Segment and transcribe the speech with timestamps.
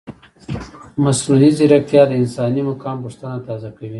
[1.03, 3.89] مصنوعي ځیرکتیا د انساني مقام پوښتنه تازه کوي.